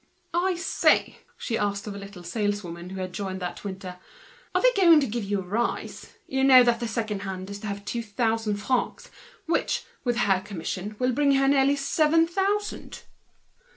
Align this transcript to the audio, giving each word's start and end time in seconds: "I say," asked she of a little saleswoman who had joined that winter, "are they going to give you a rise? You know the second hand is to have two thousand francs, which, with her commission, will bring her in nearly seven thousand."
"I 0.33 0.55
say," 0.55 1.17
asked 1.37 1.37
she 1.37 1.59
of 1.59 1.87
a 1.93 1.97
little 1.99 2.23
saleswoman 2.23 2.89
who 2.89 2.99
had 3.01 3.13
joined 3.13 3.39
that 3.41 3.63
winter, 3.63 3.99
"are 4.55 4.59
they 4.59 4.71
going 4.75 4.99
to 5.01 5.05
give 5.05 5.23
you 5.23 5.41
a 5.41 5.43
rise? 5.43 6.13
You 6.27 6.43
know 6.43 6.63
the 6.63 6.87
second 6.87 7.21
hand 7.21 7.51
is 7.51 7.59
to 7.59 7.67
have 7.67 7.85
two 7.85 8.01
thousand 8.01 8.55
francs, 8.55 9.11
which, 9.45 9.83
with 10.03 10.17
her 10.17 10.41
commission, 10.41 10.95
will 10.97 11.11
bring 11.13 11.33
her 11.33 11.45
in 11.45 11.51
nearly 11.51 11.75
seven 11.75 12.25
thousand." 12.25 13.03